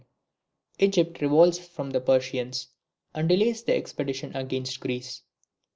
Egypt 0.79 1.21
revolts 1.21 1.59
from 1.59 1.91
the 1.91 2.01
Persians, 2.01 2.69
and 3.13 3.29
delays 3.29 3.61
the 3.61 3.75
expedition 3.75 4.35
against 4.35 4.79
Greece. 4.79 5.21